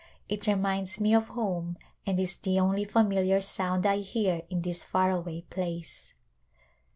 It 0.27 0.47
reminds 0.47 0.99
me 0.99 1.13
of 1.13 1.27
home 1.27 1.77
and 2.07 2.19
is 2.19 2.35
the 2.37 2.59
only 2.59 2.85
familiar 2.85 3.39
sound 3.39 3.85
I 3.85 3.97
hear 3.97 4.41
in 4.49 4.63
this 4.63 4.83
far 4.83 5.11
away 5.11 5.41
place. 5.51 6.13